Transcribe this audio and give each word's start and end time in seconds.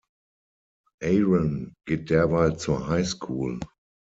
Aaron 1.03 1.75
geht 1.87 2.09
derweil 2.09 2.57
zur 2.57 2.87
Highschool. 2.87 3.59